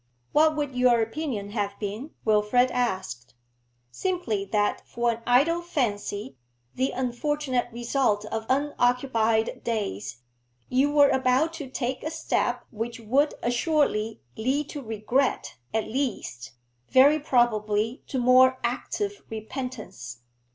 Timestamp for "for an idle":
4.87-5.61